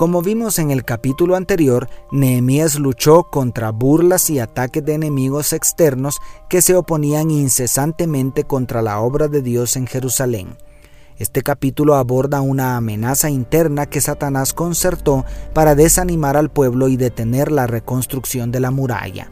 [0.00, 6.22] como vimos en el capítulo anterior, Nehemías luchó contra burlas y ataques de enemigos externos
[6.48, 10.56] que se oponían incesantemente contra la obra de Dios en Jerusalén.
[11.18, 17.52] Este capítulo aborda una amenaza interna que Satanás concertó para desanimar al pueblo y detener
[17.52, 19.30] la reconstrucción de la muralla.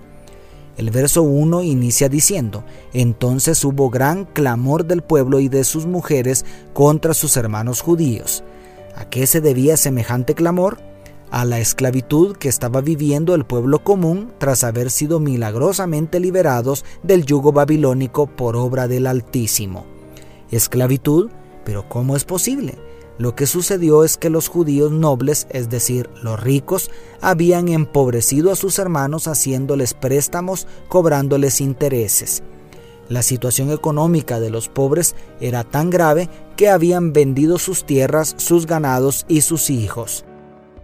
[0.77, 2.63] El verso 1 inicia diciendo,
[2.93, 8.45] Entonces hubo gran clamor del pueblo y de sus mujeres contra sus hermanos judíos.
[8.99, 10.79] ¿A qué se debía semejante clamor?
[11.31, 17.25] A la esclavitud que estaba viviendo el pueblo común tras haber sido milagrosamente liberados del
[17.25, 19.87] yugo babilónico por obra del Altísimo.
[20.51, 21.31] Esclavitud,
[21.65, 22.77] pero ¿cómo es posible?
[23.19, 28.57] Lo que sucedió es que los judíos nobles, es decir, los ricos, habían empobrecido a
[28.57, 32.43] sus hermanos haciéndoles préstamos, cobrándoles intereses.
[33.09, 38.67] La situación económica de los pobres era tan grave que habían vendido sus tierras, sus
[38.67, 40.25] ganados y sus hijos.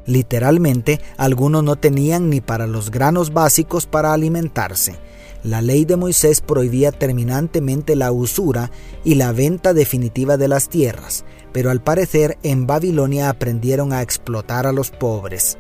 [0.07, 4.97] Literalmente, algunos no tenían ni para los granos básicos para alimentarse.
[5.43, 8.71] La ley de Moisés prohibía terminantemente la usura
[9.05, 14.67] y la venta definitiva de las tierras, pero al parecer en Babilonia aprendieron a explotar
[14.67, 15.59] a los pobres.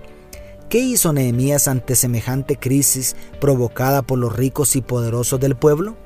[0.70, 5.96] ¿Qué hizo Nehemías ante semejante crisis provocada por los ricos y poderosos del pueblo?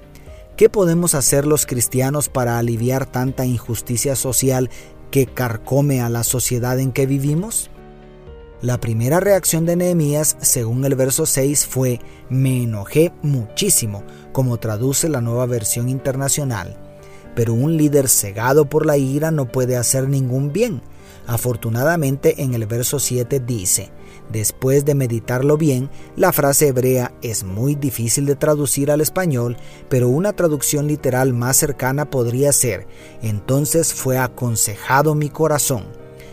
[0.59, 4.71] ¿Qué podemos hacer los cristianos para aliviar tanta injusticia social
[5.13, 7.71] que carcome a la sociedad en que vivimos?
[8.61, 15.09] La primera reacción de Nehemías, según el verso 6, fue me enojé muchísimo, como traduce
[15.09, 16.77] la nueva versión internacional.
[17.37, 20.83] Pero un líder cegado por la ira no puede hacer ningún bien.
[21.27, 23.91] Afortunadamente en el verso 7 dice,
[24.31, 29.57] Después de meditarlo bien, la frase hebrea es muy difícil de traducir al español,
[29.89, 32.87] pero una traducción literal más cercana podría ser,
[33.23, 35.85] entonces fue aconsejado mi corazón.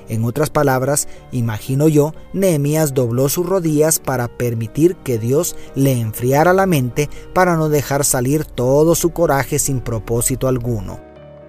[0.08, 6.54] En otras palabras, imagino yo, Nehemías dobló sus rodillas para permitir que Dios le enfriara
[6.54, 11.05] la mente para no dejar salir todo su coraje sin propósito alguno.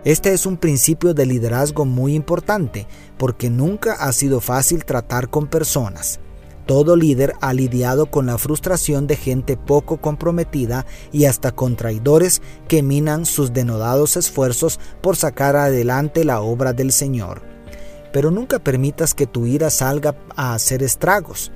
[0.07, 2.87] Este es un principio de liderazgo muy importante
[3.19, 6.21] porque nunca ha sido fácil tratar con personas.
[6.65, 12.41] Todo líder ha lidiado con la frustración de gente poco comprometida y hasta con traidores
[12.69, 17.43] que minan sus denodados esfuerzos por sacar adelante la obra del Señor.
[18.13, 21.51] Pero nunca permitas que tu ira salga a hacer estragos.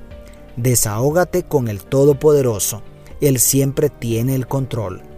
[0.56, 2.82] Desahógate con el Todopoderoso.
[3.20, 5.09] Él siempre tiene el control.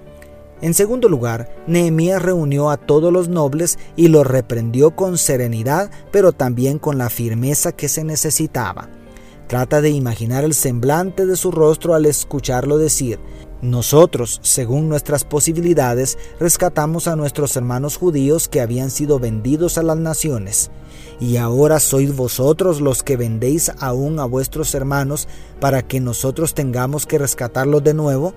[0.63, 6.33] En segundo lugar, Nehemías reunió a todos los nobles y los reprendió con serenidad, pero
[6.33, 8.89] también con la firmeza que se necesitaba.
[9.49, 13.19] Trata de imaginar el semblante de su rostro al escucharlo decir,
[13.61, 19.99] nosotros, según nuestras posibilidades, rescatamos a nuestros hermanos judíos que habían sido vendidos a las
[19.99, 20.71] naciones.
[21.21, 25.29] Y ahora sois vosotros los que vendéis aún a vuestros hermanos
[25.61, 28.35] para que nosotros tengamos que rescatarlos de nuevo?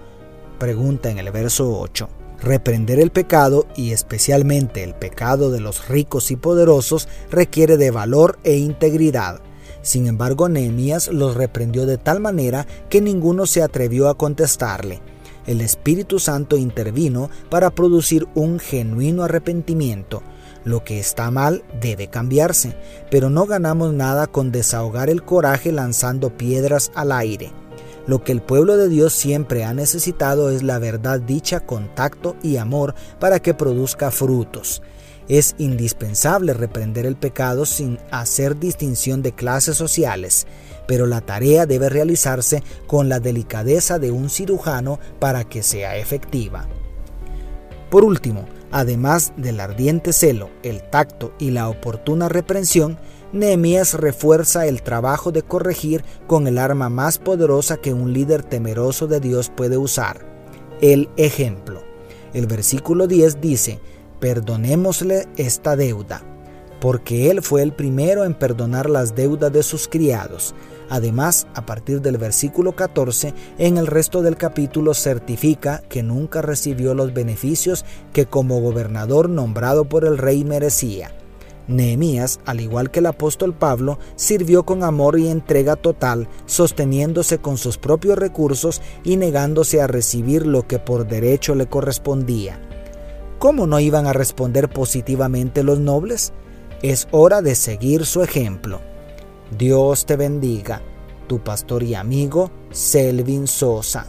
[0.60, 2.08] Pregunta en el verso 8.
[2.42, 8.40] Reprender el pecado, y especialmente el pecado de los ricos y poderosos, requiere de valor
[8.44, 9.42] e integridad.
[9.82, 15.02] Sin embargo, Nehemías los reprendió de tal manera que ninguno se atrevió a contestarle.
[15.46, 20.24] El Espíritu Santo intervino para producir un genuino arrepentimiento.
[20.64, 22.76] Lo que está mal debe cambiarse,
[23.12, 27.52] pero no ganamos nada con desahogar el coraje lanzando piedras al aire.
[28.08, 32.36] Lo que el pueblo de Dios siempre ha necesitado es la verdad dicha con tacto
[32.44, 34.82] y amor para que produzca frutos.
[35.28, 40.46] Es indispensable reprender el pecado sin hacer distinción de clases sociales,
[40.88, 46.68] pero la tarea debe realizarse con la delicadeza de un cirujano para que sea efectiva.
[47.90, 53.00] Por último, además del ardiente celo, el tacto y la oportuna reprensión,
[53.34, 59.08] Nehemías refuerza el trabajo de corregir con el arma más poderosa que un líder temeroso
[59.08, 60.26] de Dios puede usar,
[60.82, 61.82] el ejemplo.
[62.34, 63.80] El versículo 10 dice,
[64.20, 66.22] perdonémosle esta deuda,
[66.80, 70.54] porque Él fue el primero en perdonar las deudas de sus criados.
[70.90, 76.94] Además, a partir del versículo 14, en el resto del capítulo certifica que nunca recibió
[76.94, 81.12] los beneficios que como gobernador nombrado por el rey merecía.
[81.68, 87.58] Nehemías, al igual que el apóstol Pablo, sirvió con amor y entrega total, sosteniéndose con
[87.58, 92.60] sus propios recursos y negándose a recibir lo que por derecho le correspondía.
[93.40, 96.34] ¿Cómo no iban a responder positivamente los nobles?
[96.82, 98.80] Es hora de seguir su ejemplo.
[99.58, 100.82] Dios te bendiga,
[101.28, 104.08] tu pastor y amigo Selvin Sosa.